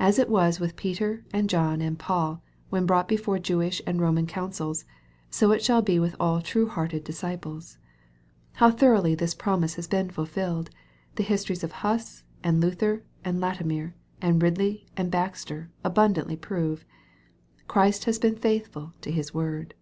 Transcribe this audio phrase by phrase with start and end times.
[0.00, 4.26] As it was with Peter and John and Paul, when brought before Jewish and Roman
[4.26, 4.84] councils,
[5.30, 7.78] so shall it be with all true hearted disciples.
[8.54, 10.70] How thoroughly this promise has been ful filled,
[11.14, 16.84] the histories of Huss, and Luther, and Latimer, and Eidley, and Baxter abundantly prove.
[17.68, 19.74] Christ has been faithful to His word.